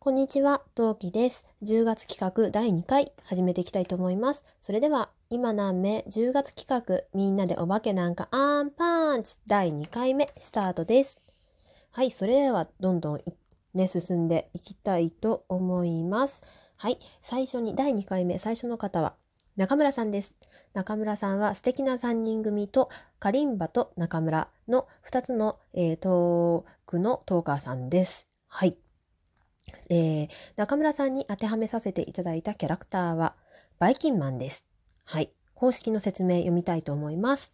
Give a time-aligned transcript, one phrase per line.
[0.00, 1.44] こんにちは、トウキです。
[1.64, 4.44] 10月企画第2回始めていきたいと思います。
[4.60, 11.18] それでは、今何目10月企画みんなでお化けなんかアンパンチ第2回目スタートです。
[11.90, 13.22] はい、それではどんどん
[13.74, 16.44] ね、進んでいきたいと思います。
[16.76, 19.14] はい、最初に第2回目最初の方は
[19.56, 20.36] 中村さんです。
[20.74, 22.88] 中村さんは素敵な3人組と
[23.18, 28.28] カリンバと中村の2つの、えートークのトーカーさんです。
[28.46, 28.76] はい。
[29.90, 33.34] えー中村さんに当てはめさせていただいたキャラクターは
[33.78, 34.66] バイキンマンです。
[35.04, 35.30] はい。
[35.54, 37.52] 公式の説明読みたいと思います。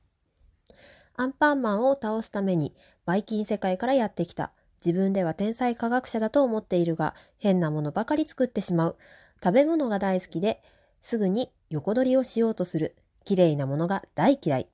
[1.17, 2.75] アンパンマンを倒すために
[3.05, 4.53] バイキン世界からやってきた。
[4.85, 8.97] 自分では天才科学者だと思っているが、変なものばかり作ってしまう。
[9.43, 10.63] 食べ物が大好きで、
[11.01, 12.97] すぐに横取りをしようとする。
[13.25, 14.69] 綺麗なものが大嫌い。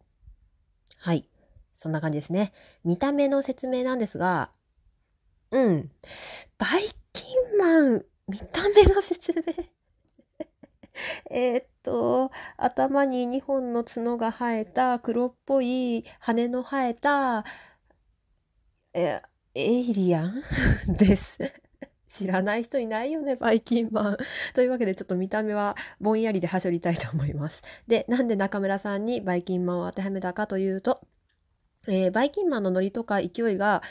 [0.98, 1.26] はい。
[1.76, 2.52] そんな感じですね。
[2.84, 4.50] 見た目の説明なんですが、
[5.52, 5.90] うん。
[6.58, 6.99] バイキン
[7.60, 9.42] マン、見た目の説明。
[11.30, 17.44] えっと、頭に2本の角が生えた黒っぽい羽の生えた、
[18.94, 19.20] え、
[19.54, 20.42] エイリアン？
[20.88, 21.38] です。
[22.08, 24.16] 知らない人いないよね、バイキンマン。
[24.54, 27.62] というわけで、ちょっと見た目はぼんやりではしょりたいと思います。
[27.86, 31.00] で、なんで中村さんにバイキンマンを当てはめたかというと、
[31.88, 33.82] えーバイキンマンのノリとか勢いが、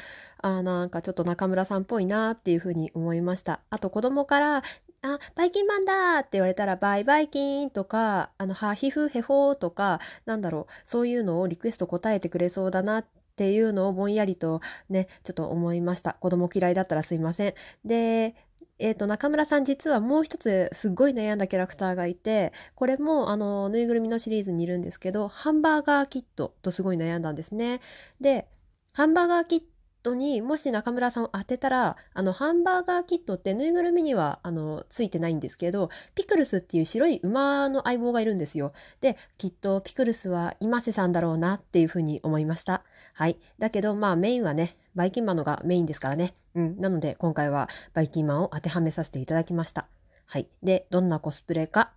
[0.42, 3.62] あなんかちょっと中村さんっぽいなっていうふうに思いました。
[3.70, 4.64] あと子供から、
[5.02, 13.06] あ、バイキンマンだって言われたら、バイバイキンとか、あの、は、ひふへほとか、なんだろう、そういうのをリクエスト答えてくれそうだなっ
[13.38, 14.60] ていうのをぼんやりと
[14.90, 16.14] ね、ちょっと思いました。
[16.20, 17.54] 子供嫌いだったらすいません。
[17.86, 18.36] で、
[18.80, 27.82] えっ、と、中村さん実はもう一つすっごい悩んだキャラクターがいて、これもあの、ぬいぐるみのシリーズにいるんですけど、ハンバーガーキットとすごい悩んだんですね。
[28.22, 28.48] で、
[28.94, 29.62] ハンバーガーキッ
[30.02, 38.72] トにもし中村さんを当てたら、あの、ハンバーガーキットってぬいぐるみには、あの、ついてないんですけど、ピクルスっていう白い馬の相棒がいるんですよ。
[39.02, 42.84] で、きっとピクルスは今瀬さんだろうなっていうふうに思いました。
[43.20, 43.38] はい。
[43.58, 46.36] だけど、まあメインはね、バイキンマンのがメインですからね。
[46.56, 46.80] うん。
[46.80, 49.90] なので、今回はバイキンマンを当てはめさせていただきました。
[50.26, 50.48] はい。
[50.64, 51.92] で、どんなコスプレか。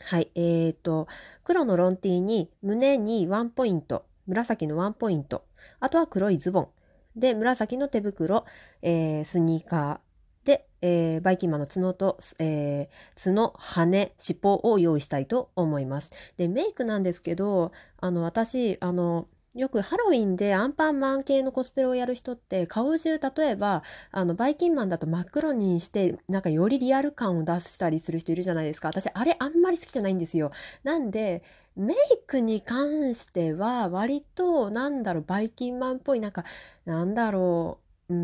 [0.00, 0.32] はい。
[0.34, 1.06] えーと、
[1.44, 5.44] 黒のロンティーに胸にワンポイント、紫のワンポイント、
[5.78, 6.68] あとは黒いズボン。
[7.14, 8.44] で、紫の手袋、
[8.82, 10.46] えースニーカー。
[10.46, 16.10] で、えーバイキンマンの角と、えー角、羽、尻尾を用意したいと思います。
[16.36, 28.88] で、メイクなんですけど、あの、私、あの、よくハロウィンでアンパンマン系のコスプレをやる人って顔中例えばあのバイキンマンだと真っ黒にしてなんかよりリアル感を出したりする人いるじゃないですか。
[28.88, 30.50] 私あれあんまり好きじゃないんですよ。
[30.82, 31.44] なんで
[31.76, 36.44] メイクに関しては割となんだろうバイキンマンっぽいなんか
[36.84, 37.78] なんだろ
[38.08, 38.20] ううー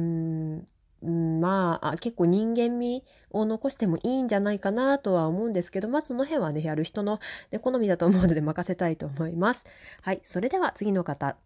[0.57, 0.69] ん
[1.03, 9.67] まあ結構人間味を残してもいいんじゃないかなとは思うんですけどまあその辺はねやる人の、ね、好みだと思うので任せたいと思います
[10.03, 11.37] はいそれでは次の方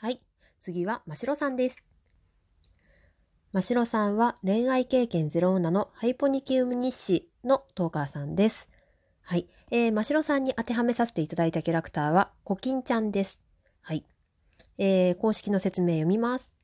[0.00, 0.20] はい
[0.58, 1.84] 次はましろさんです
[3.52, 8.70] ましろさんは恋愛経験ゼロ女のハイポニキウム日誌のトーカーさんです
[9.28, 9.48] はい。
[9.72, 13.40] えー、ましろさんに当てはめさせていただいたキャラクターは、コキンちゃんです。
[13.82, 14.04] はい。
[14.78, 16.54] えー、公式の説明読みます。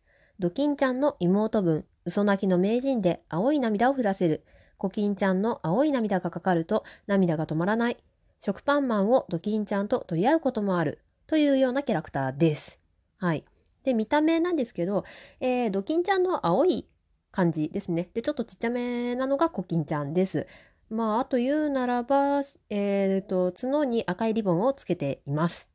[0.43, 4.45] ドキンちゃんの妹分、嘘泣きの名人で青い涙を降らせる。
[4.77, 7.97] コキンちゃんの青い涙がかかると涙が止まらない。
[8.41, 10.99] 食パンマンをドキンちゃんと取り合うこともある。
[11.29, 12.81] というようなキャラクターです。
[13.19, 13.45] はい。
[13.85, 15.05] で、見た目なんですけど、
[15.39, 16.89] えー、ドキンちゃんの青い
[17.31, 18.11] 感じですね。
[18.13, 20.49] で、ちょっとちっちゃめなのがコキンちゃんです。
[20.91, 25.72] まあ、あと言うならば、えっ、と、角に赤いリボンをつけています。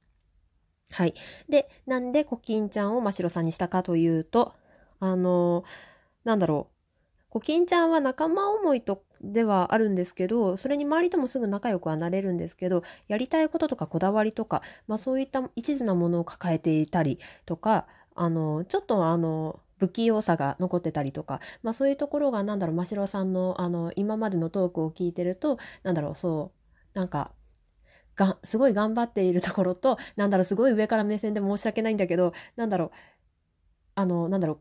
[0.92, 1.14] はい。
[1.50, 4.54] で、なんでコキンちゃんを真白さんにしたかというと、
[5.00, 5.64] あの、
[6.24, 6.78] なんだろう。
[7.30, 26.54] コキンちゃんは仲間思いとではあるんですけど、それに周りともすぐ仲良くはなれるんですけど、やりたいこととかこだわりとか、まあそういった一途なものを抱えていたりとか、あの、ちょっとあの、不器用さが残ってたりとか、まあそういうところがなんだろう、真白さんのあの、今までのトークを聞いてると、なんだろう、そ
[26.96, 27.32] う、なんか、
[28.18, 32.92] が、すごい頑張っているところと、 なんだろう、すごい上から目線で申し訳ないんだけど、なんだろう、
[33.96, 34.60] あの、なんだろう、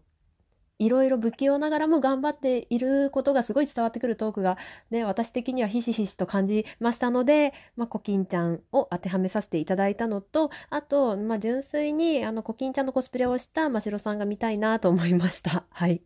[0.79, 4.58] いろいろ不器用ながらも頑張っていることがすごい伝わってくるトークが
[4.91, 15.64] ね、私的にはひしひしと感じましたので、まあ、コキンちゃんを当てはめさせていただいたのと、あと、まあ、純粋にあのコキンちゃんのコスプレをした真白さんが見たいなと思いました。
[15.70, 16.02] はい。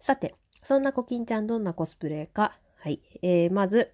[0.00, 2.58] さて、そんなコキンちゃんどんなコスプレか。
[2.76, 3.00] はい。
[3.22, 3.90] えー、まず、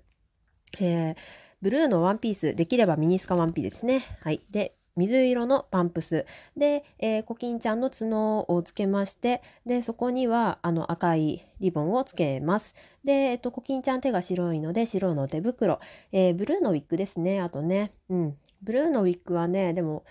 [0.79, 1.17] えー、
[1.63, 4.05] ブルーのワンピース、できればミニスカワンピーですね。
[4.21, 4.41] はい。
[4.51, 6.27] で、水色のパンプス。
[6.57, 12.75] で、えー、コキンちゃんの角をつけましてでそこにはあの赤いリボンをつけます。
[13.05, 15.81] で、えっと、コキンちゃん手が白いので白の手袋、
[16.13, 17.41] えー、ブルーのウィッグですね。
[17.41, 17.93] あとね。
[18.11, 18.37] うん。
[18.63, 20.05] ブルーのウィッグはねでも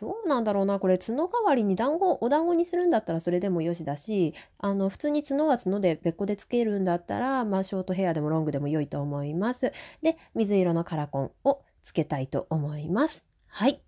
[0.00, 9.72] どうなんだろうなこれ角代わりに団子お団子にするんだったらそれでもよしだしあの普通に角は角で別個でつけるんだったら、まあ、ショートヘアでもロングでも良いと思います。
[10.02, 13.26] で水色のカラコンをつけたいと思います。
[13.46, 13.82] はい。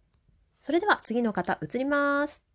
[0.60, 2.51] それでは次の方移ります。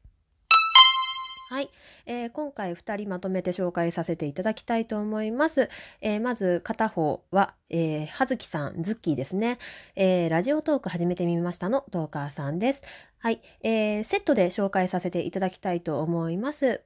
[1.49, 1.69] はい、
[2.05, 5.69] えー、今回2人まとめて紹介させていただきたいと思います。
[6.01, 9.57] えー、まず片方は、えー、はずきさん、ズッキーですね、
[9.95, 10.29] えー。
[10.29, 12.81] ラジオトーク始めてみましたのトーカーさんです。
[13.19, 16.81] はい、えー、セットで紹介させていただきたいと思います。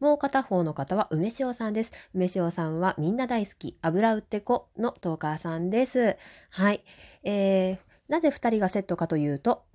[0.00, 1.92] もう片方の方は梅塩さんです。
[2.14, 6.16] 梅塩さんはみんな大好き、油売ってこのトーカーさんです。
[6.48, 6.82] はい。
[7.22, 7.78] えー、
[8.08, 9.66] なぜ2人がセットかというと、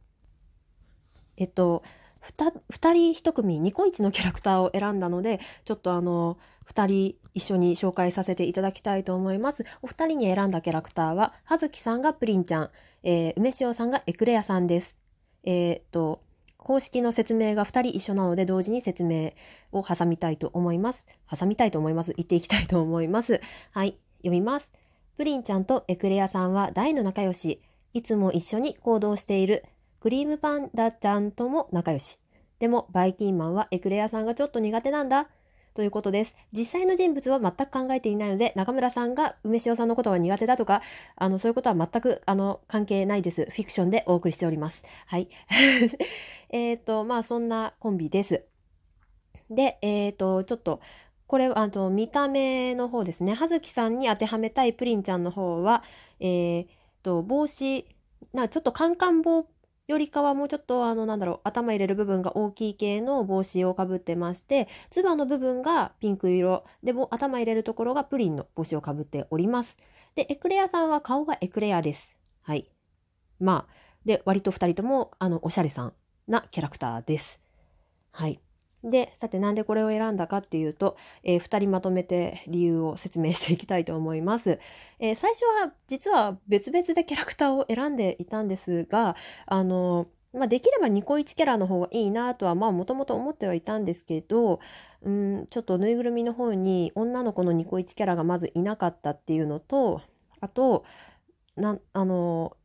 [1.38, 1.84] えっと、
[2.22, 2.62] 2
[2.94, 6.38] 人1組ニコイチのキャラクターを選んだのでちょっとあの
[6.74, 9.66] 2人一緒に紹介させていただきたいと思います。
[9.82, 12.70] お二人に選んだキャラクターは葉月さんがプリンちゃん、
[13.04, 14.96] えー、梅塩さんがエクレアさんです。
[15.44, 16.22] えー、っと
[16.58, 19.34] 公式の説明が2人一緒なので同時に説明
[19.72, 21.08] を挟みたいと思います。
[21.30, 22.14] 挟みたいと思います。
[22.16, 23.42] 言っていきたいと思います。
[23.72, 24.74] はい読みます。
[25.18, 27.62] プリンちゃんとエクレアさんは大の仲良し。
[27.94, 29.66] いつも一緒に行動している。
[30.02, 32.18] クリームパンダちゃんとも仲良し。
[32.58, 35.30] でも、バイキンマンはエクレアさんがちょっと苦手なんだ。
[35.76, 36.36] ということです。
[36.52, 40.82] 実際の人物は全く考えていないので、中村さんが梅塩さんのことが苦手だとか、
[41.16, 43.46] あの、そういうことは全く、あの、関係ないです。
[43.46, 44.84] フィクションでお送りしております。
[45.06, 45.30] はい。
[46.50, 48.44] えっと、まあ、そんなコンビです。
[49.52, 50.82] で、えっ、ー、と、ちょっと、
[51.28, 53.36] これ、あの、見た目の方ですね。
[53.36, 55.84] 葉月さんに当てはめたいプリンちゃんの方は、
[56.20, 56.68] えー、
[57.04, 57.86] と、帽子、
[58.34, 59.46] なちょっとカンカン帽
[59.92, 66.64] よりかはもうちょっとあのなんだろう頭入れる部分が大きい系の帽子をかぶってましてつばの部分がピンク色。
[66.82, 69.78] でも頭入れるところがプリンの帽子をかぶっております。
[70.16, 72.16] でエクレアさんは顔がエクレアです。
[72.42, 72.72] はい。
[73.40, 73.74] まあ
[74.06, 75.94] で割と2人ともあのおしゃれさん
[76.28, 77.42] なキャラクターです。
[78.12, 78.40] はい。
[78.84, 84.60] で、さてなんでこれを選んだかっていうと、えー、2人まとめて理由を説明していきたいと思います。
[85.00, 94.60] えー、最初は実は別々でキャラクターを選んでいたんですが、あのまあ、できればニコイチキャラの方がいいなとはまあもともと思ってはいたんですけど、
[95.02, 100.02] うん、ちょっとぬいぐるみの方に女の子のニコイチキャラがまずいなかったっていうのと、
[100.40, 100.86] あと、
[101.58, 102.56] なあの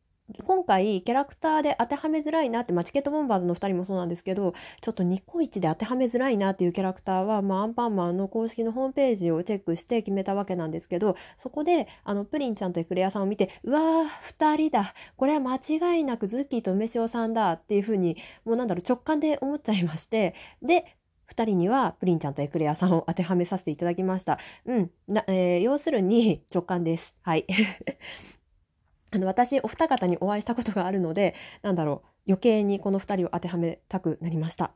[0.44, 14.04] 今回キャラクターで当てはめづらいなって、まあ、チケットボンバーズの2人もそうなんですけどちょっとニコイチで当てはめづらいなっていうキャラクターは、まあ、アンパンマンの公式のホームページをチェックして決めたわけなんですけどそこであのプリンちゃんとエクレアさんを見てうわー
[14.36, 20.96] 2人だこれは間違いなくズッキーと梅塩さんだっていうふうにもうなんだろう直感で思っちゃいましてで
[21.30, 24.38] 2人にはプリンちゃんとエクレアさんを当てはめさせていただきました。
[24.64, 24.90] うん
[25.26, 27.16] えー、要するに直感です。
[27.22, 27.46] はい。
[29.12, 34.72] あの私お二方にお会いしたことがあるのでなんだろう余計にこの2人を当てはめたくなりました。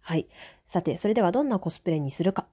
[0.00, 0.26] はい。
[0.66, 2.46] さてそれではどんなコスプレにするか。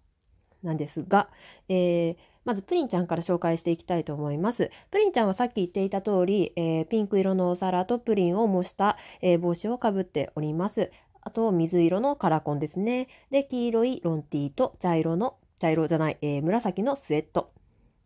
[0.61, 1.29] なんですが、
[1.69, 4.71] えー、まずプリンちゃんから紹介していきたいと思います。
[4.91, 10.91] プリンちゃんはさっき言っていた通り、えー、ピンク色のお皿とプリンを模した、えー、帽子をかぶっております。
[11.21, 13.07] あと水色のカラコンですね。
[13.31, 17.51] で黄色いロンティーと茶色の茶色じゃない、え紫のスウェット。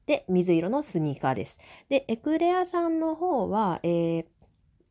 [0.06, 1.58] で、水色のスニーカーです。
[1.90, 4.26] で、エクレアさんの方は、えー、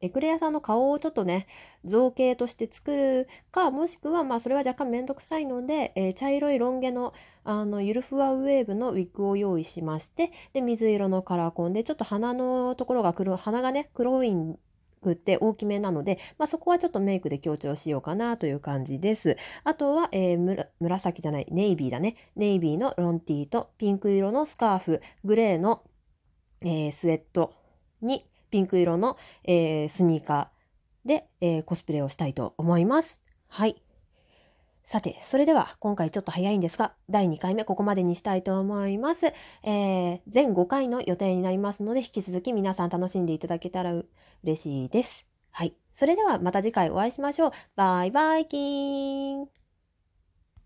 [0.00, 1.46] エクレアさんの顔をちょっとね、
[1.84, 14.58] 造形として作るか、もしくは、まあ、それは若干めんどくさいので、えー、茶色いロン毛の、あの、ゆるふわウェーブのウィッグを用意しまして、で、水色のカラーコンで、ちょっと鼻のところが黒、鼻がね、黒いん
[15.02, 19.36] くって大きめなので、まあ、そこはちょっとメイクで強調しようかなという感じです。
[19.64, 22.16] あとは、えー、紫じゃない、ネイビーだね。
[22.36, 25.82] ネイビーのロンティーとピンク色のスカーフ、グレーの、
[26.62, 27.54] えー、スウェット
[28.00, 33.20] にピンク色の、えー、スニーカーで、えー、コスプレをしたいと思います。
[33.48, 33.82] はい。
[34.84, 39.26] さて、それでは今回ちょっと早いんですが、第2回目ここまでにしたいと思います。
[39.62, 43.94] えー、全5回の予定になりますので、引き続き皆さん楽しんでいただけたら
[44.42, 45.26] 嬉しいです。
[45.50, 45.74] はい。
[45.92, 47.52] それではまた次回お会いしましょう。
[47.76, 49.61] バイバイキーン。